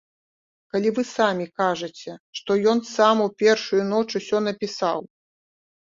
Калі 0.75 0.89
вы 0.99 1.03
самі 1.17 1.45
кажаце, 1.59 2.15
што 2.41 2.51
ён 2.71 2.79
сам 2.95 3.15
у 3.29 3.31
першую 3.45 3.81
ноч 3.93 4.03
усё 4.21 4.37
напісаў? 4.51 4.99